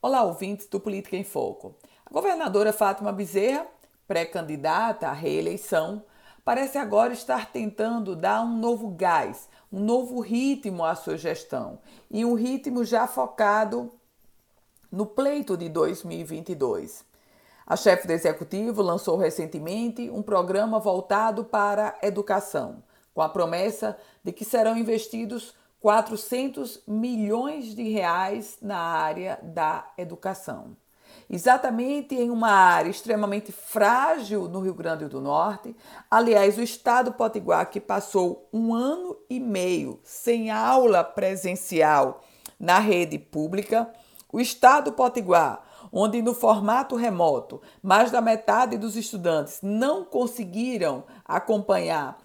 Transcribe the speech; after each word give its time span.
Olá, 0.00 0.22
ouvintes 0.22 0.68
do 0.68 0.78
Política 0.78 1.16
em 1.16 1.24
Foco. 1.24 1.74
A 2.06 2.10
governadora 2.12 2.72
Fátima 2.72 3.10
Bezerra, 3.10 3.66
pré-candidata 4.06 5.08
à 5.08 5.12
reeleição, 5.12 6.04
parece 6.44 6.78
agora 6.78 7.12
estar 7.12 7.50
tentando 7.50 8.14
dar 8.14 8.42
um 8.42 8.58
novo 8.58 8.90
gás, 8.90 9.48
um 9.72 9.80
novo 9.80 10.20
ritmo 10.20 10.84
à 10.84 10.94
sua 10.94 11.16
gestão 11.16 11.80
e 12.08 12.24
um 12.24 12.34
ritmo 12.34 12.84
já 12.84 13.08
focado 13.08 13.92
no 14.88 15.04
pleito 15.04 15.56
de 15.56 15.68
2022. 15.68 17.04
A 17.66 17.74
chefe 17.74 18.06
do 18.06 18.12
executivo 18.12 18.82
lançou 18.82 19.16
recentemente 19.16 20.08
um 20.10 20.22
programa 20.22 20.78
voltado 20.78 21.44
para 21.44 21.98
a 22.00 22.06
educação, 22.06 22.84
com 23.12 23.20
a 23.20 23.28
promessa 23.28 23.98
de 24.22 24.30
que 24.30 24.44
serão 24.44 24.78
investidos 24.78 25.56
400 25.80 26.82
milhões 26.86 27.74
de 27.74 27.88
reais 27.88 28.58
na 28.60 28.78
área 28.78 29.38
da 29.42 29.90
educação. 29.96 30.76
Exatamente 31.30 32.14
em 32.14 32.30
uma 32.30 32.50
área 32.50 32.90
extremamente 32.90 33.52
frágil 33.52 34.48
no 34.48 34.60
Rio 34.60 34.74
Grande 34.74 35.06
do 35.06 35.20
Norte. 35.20 35.76
Aliás, 36.10 36.56
o 36.56 36.62
estado 36.62 37.12
potiguar 37.12 37.68
que 37.70 37.80
passou 37.80 38.48
um 38.52 38.74
ano 38.74 39.16
e 39.28 39.38
meio 39.38 40.00
sem 40.02 40.50
aula 40.50 41.04
presencial 41.04 42.22
na 42.58 42.78
rede 42.78 43.18
pública, 43.18 43.90
o 44.32 44.40
estado 44.40 44.92
potiguar 44.92 45.62
onde 45.92 46.20
no 46.22 46.34
formato 46.34 46.96
remoto 46.96 47.60
mais 47.82 48.10
da 48.10 48.20
metade 48.20 48.76
dos 48.76 48.96
estudantes 48.96 49.60
não 49.62 50.04
conseguiram 50.04 51.04
acompanhar 51.24 52.18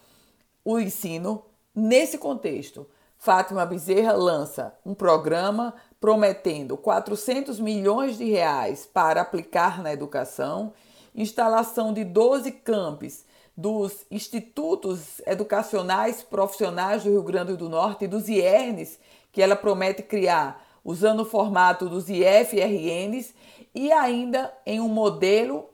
o 0.65 0.79
ensino, 0.79 1.43
nesse 1.75 2.17
contexto, 2.17 2.87
Fátima 3.23 3.65
Bezerra 3.65 4.11
lança 4.11 4.77
um 4.85 4.93
programa 4.93 5.73
prometendo 5.97 6.75
400 6.75 7.57
milhões 7.57 8.17
de 8.17 8.25
reais 8.25 8.85
para 8.85 9.21
aplicar 9.21 9.81
na 9.81 9.93
educação, 9.93 10.73
instalação 11.15 11.93
de 11.93 12.03
12 12.03 12.51
campos 12.51 13.23
dos 13.55 14.05
Institutos 14.11 15.21
Educacionais 15.25 16.21
Profissionais 16.21 17.05
do 17.05 17.11
Rio 17.11 17.23
Grande 17.23 17.55
do 17.55 17.69
Norte 17.69 18.03
e 18.03 18.09
dos 18.09 18.27
IERNs, 18.27 18.99
que 19.31 19.41
ela 19.41 19.55
promete 19.55 20.03
criar 20.03 20.61
usando 20.83 21.21
o 21.21 21.25
formato 21.25 21.87
dos 21.87 22.09
IFRNs 22.09 23.33
e 23.73 23.89
ainda 23.93 24.53
em 24.65 24.81
um 24.81 24.89
modelo 24.89 25.69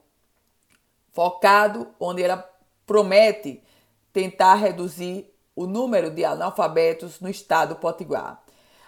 focado 1.13 1.87
onde 1.99 2.21
ela 2.21 2.47
promete 2.85 3.63
tentar 4.13 4.53
reduzir 4.53 5.33
o 5.59 5.67
número 5.67 6.09
de 6.09 6.23
analfabetos 6.23 7.19
no 7.19 7.27
estado 7.27 7.75
potiguar. 7.75 8.41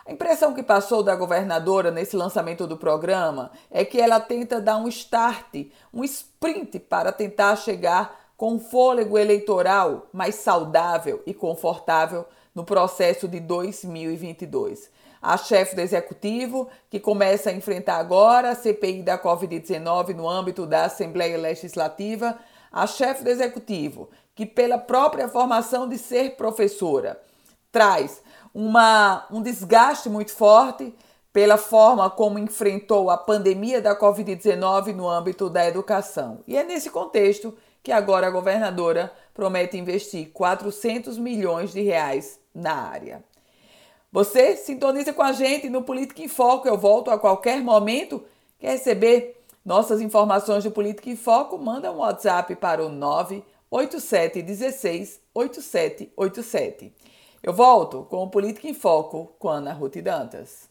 A 0.06 0.12
impressão 0.14 0.54
que 0.54 0.64
passou 0.64 1.04
da 1.04 1.14
governadora 1.18 1.92
nesse 1.92 2.16
lançamento 2.16 2.66
do 2.66 2.78
programa 2.78 3.52
é 3.70 3.84
que 3.84 4.00
ela 4.00 4.22
tenta 4.22 4.62
dar 4.62 4.78
um 4.78 4.88
start, 4.88 5.68
um 5.94 6.02
sprint 6.06 6.80
para 6.80 7.12
tentar 7.12 7.58
chegar 7.58 8.32
com 8.38 8.58
fôlego 8.58 9.18
eleitoral 9.18 10.08
mais 10.14 10.36
saudável 10.36 11.22
e 11.26 11.34
confortável 11.34 12.26
no 12.56 12.64
processo 12.64 13.28
de 13.28 13.42
2022 13.42 14.90
a 15.22 15.38
chefe 15.38 15.76
do 15.76 15.82
executivo, 15.82 16.68
que 16.90 17.00
começa 17.00 17.52
a 17.52 17.54
enfrentar 17.54 17.98
agora 17.98 18.52
a 18.52 18.56
CPI 18.56 19.04
da 19.04 19.20
Covid-19 19.20 20.16
no 20.16 20.28
âmbito 20.28 20.66
da 20.66 20.86
Assembleia 20.86 21.38
Legislativa, 21.38 22.40
a 22.72 22.88
chefe 22.88 23.24
do 23.24 23.30
executivo, 23.30 24.10
que 24.34 24.46
pela 24.46 24.78
própria 24.78 25.28
formação 25.28 25.88
de 25.88 25.98
ser 25.98 26.36
professora, 26.38 27.22
traz 27.72 28.22
uma, 28.54 29.26
um 29.32 29.42
desgaste 29.42 30.10
muito 30.10 30.32
forte 30.32 30.94
pela 31.34 31.58
forma 31.58 32.10
como 32.10 32.40
enfrentou 32.40 33.10
a 33.10 33.18
pandemia 33.18 33.82
da 33.82 33.98
Covid-19 33.98 34.94
no 34.94 35.10
âmbito 35.10 35.50
da 35.50 35.66
educação. 35.68 36.40
E 36.46 36.58
é 36.58 36.64
nesse 36.64 36.90
contexto 36.90 37.56
que 37.82 37.92
agora 37.92 38.28
a 38.28 38.32
governadora 38.32 39.12
promete 39.34 39.78
investir 39.78 40.30
400 40.32 41.18
milhões 41.18 41.72
de 41.72 41.82
reais 41.82 42.40
na 42.54 42.74
área. 42.74 43.24
Você 44.12 44.58
sintoniza 44.58 45.14
com 45.14 45.22
a 45.22 45.32
gente 45.32 45.70
no 45.70 45.84
Política 45.84 46.22
em 46.22 46.28
Foco. 46.28 46.68
Eu 46.68 46.78
volto 46.78 47.10
a 47.10 47.18
qualquer 47.18 47.62
momento. 47.64 48.24
Quer 48.60 48.72
receber 48.72 49.41
nossas 49.64 50.02
informações 50.02 50.64
de 50.64 50.70
Política 50.70 51.10
em 51.10 51.16
Foco? 51.16 51.58
Manda 51.58 51.92
um 51.92 51.98
WhatsApp 51.98 52.56
para 52.56 52.86
o 52.86 52.90
98716 52.90 55.22
8787. 55.34 56.94
Eu 57.44 57.54
volto 57.54 58.06
com 58.10 58.24
o 58.24 58.30
Política 58.30 58.68
em 58.68 58.74
Foco 58.74 59.36
com 59.38 59.50
Ana 59.50 59.74
Ruth 59.74 59.98
Dantas. 59.98 60.71